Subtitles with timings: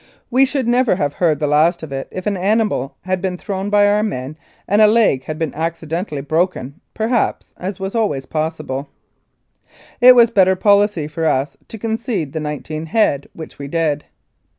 [0.31, 3.69] We should never have heard the last of it if an animal had been thrown
[3.69, 4.35] by our men
[4.67, 8.89] and a leg had been accidentally broken perhaps, as was always possible.
[10.01, 14.05] It was better policy for us to concede the nineteen head, which we did.